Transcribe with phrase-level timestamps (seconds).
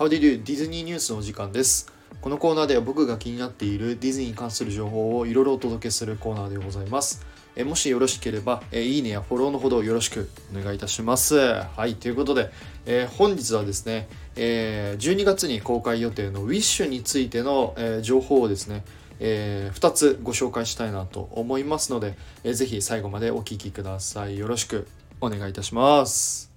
[0.00, 1.92] How did you ディズニーニュースのお時間です
[2.22, 12.50] このコーナーでは僕が気になっているディズニーに関する情報をいろいろお届けするコーナーでございますえもしよろしければえいいねやフォローのほどよろしくお願いいたしますはいということで、
[12.86, 18.84] えー、本日はですね、えー、12月に公開予定の Wish についての、えー、情報をですね
[19.22, 24.38] えー、2つご紹介したいなと思いますので、えー、ぜひ最後までお聴きください。
[24.38, 24.88] よろしく
[25.20, 26.49] お願いいたします。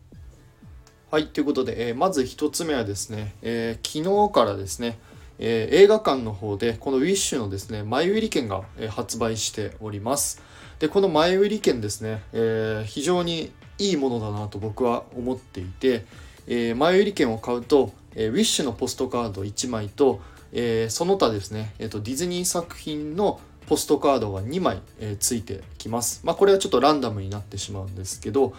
[1.13, 4.97] はい、ということで、えー、まず1つ目はですね、えー、昨日からですね、
[5.37, 10.41] えー、映画館の方でこの Wish のですね前売り券が、え発売しております
[10.79, 16.03] でこの前売り券ですね、え非常にいいものだなと僕は思っていて、
[16.47, 20.19] え前売り券を買うと、え Wish のポストカード1枚と、
[20.51, 26.21] えその他ですね、えーと、ディズニー作品のポストカードが2枚、え、ついてきます。
[26.23, 28.53] まあ、これはちょっとランダムになってしまうんですけど、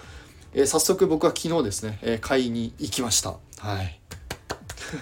[0.55, 3.34] えー、早速僕は昨日ですね、えー、買いに行きました。
[3.59, 4.01] はい。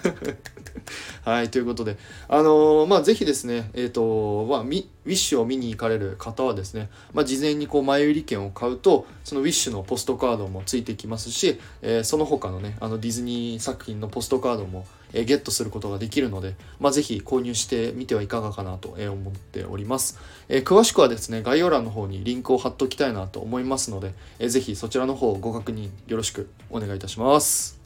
[1.23, 20.19] はい、ということで、あのー、まあ、ぜひですね、えっ、ー、と、まあ、ウィッシュを見に行かれる方はですね、まあ、事前にこう前売り券を買うと、そのウィッシュのポストカードもついてきますし、えー、その他のね、あのディズニー作品のポストカードも、え、ゲットすることができるので、まあ、ぜひ購入してみてはいかがかなと思っております。
[20.49, 27.83] え、詳しくはですね、概要欄の方にリンクを貼っておきたいなと思いますので、えー、ぜひそちらの方ご確認よろしくお願いいたします。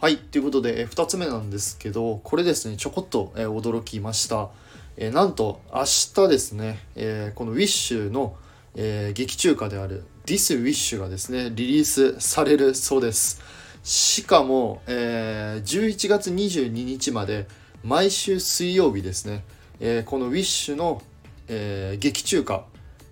[0.00, 4.48] はい、ということで、え2つ目なんですけど、これですね、ちょこっと、え驚きました。
[4.96, 5.84] えなんと、明
[6.14, 8.34] 日ですね、えこの Wish の、
[8.76, 13.42] え劇中歌である This Wish がですね、リリースされるそうです。
[13.82, 17.46] しかも、え11月22日まで
[17.82, 19.44] 毎週水曜日ですね、
[19.80, 21.02] えこの Wish の、
[21.48, 22.64] え劇中歌、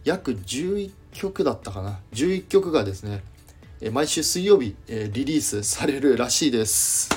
[0.05, 3.23] 約11曲だったかな、11曲がですね、
[3.81, 7.09] え毎週水曜日、えリリースされるらしいです。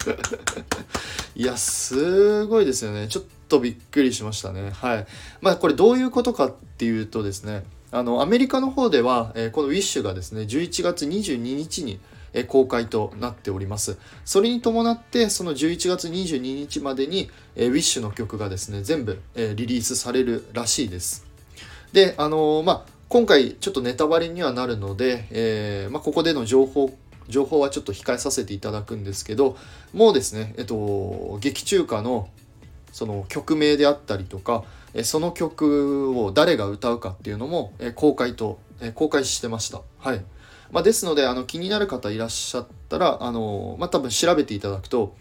[1.36, 3.08] いやすごいですよね。
[3.08, 4.70] ちょっとびっくりしましたね。
[4.70, 5.06] はい。
[5.40, 12.00] まあこれどういうことかっていうとですねあのアメリカの方では、えこの Wish がですね11月22日に
[12.32, 13.98] え公開となっております。
[14.24, 21.26] それに伴って、その11月22日までに、え Wish の曲がですね、全部、えリリースされるらしいです。
[21.92, 26.96] で、あのー、まあ、今回ちょっとネタバレにはなるので、えー、まあ、ここでの情報
[27.30, 29.56] 情報はちょっと控えさせていただくんですけど
[29.94, 32.28] もうですね、えっと、劇中歌の
[32.92, 34.64] その曲名であったりとか
[35.04, 38.58] その曲を誰が歌うかっていうのも公開と
[38.94, 39.82] 公開してました。
[39.98, 40.24] はい
[40.72, 45.14] まあ、ですのであの気になる方いらっしゃったらあの、まあ、多分調べていただくと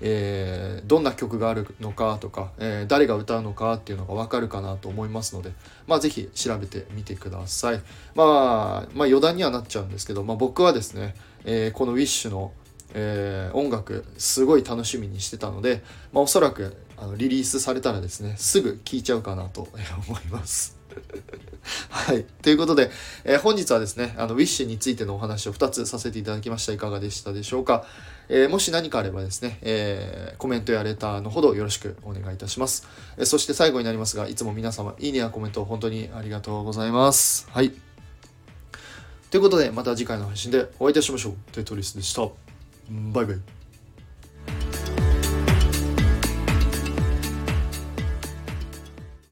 [0.00, 5.52] えー、どんな曲があるのかとか、えー、誰が歌うのかっていうのが分かるかなと思いますので、
[5.86, 7.82] まあ、ぜひ調べてみてください。
[8.14, 11.14] まあ、まあ、余談にはなっちゃうんですけど、まあ、僕はですね、
[11.44, 12.52] えー、この WISH の、
[12.94, 19.68] えー、音楽すごい楽しみにしてたので、まあ、おそらくあのリリースされたらですねすぐ聴いちゃうかなと
[20.08, 20.79] 思います。
[21.88, 22.24] はい。
[22.42, 22.90] ということで、
[23.24, 26.72] えー、本日はですね、あの、ウィッシュについてのお話を2つさせていただきました。
[26.72, 27.84] いかがでしたでしょうか？
[28.28, 32.86] えー、もし何かあればですね、えー、コメントやレターのほどよろしくお願いいたします。
[33.16, 37.48] えそして最後になりますが、いつも皆様、いいねやコメント本当にありがとうございます。
[37.50, 37.72] はい。
[39.30, 41.34] ということで、また次回の配信でお会いいたしましょう。
[41.52, 42.22] テトリスでした。
[43.12, 43.59] バイバイ。